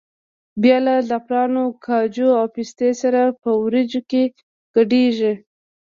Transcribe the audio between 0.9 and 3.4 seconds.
زعفرانو، کاجو او پستې سره